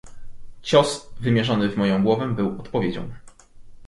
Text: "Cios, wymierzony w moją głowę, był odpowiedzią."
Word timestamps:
"Cios, 0.61 1.09
wymierzony 1.19 1.69
w 1.69 1.77
moją 1.77 2.03
głowę, 2.03 2.35
był 2.35 2.59
odpowiedzią." 2.59 3.09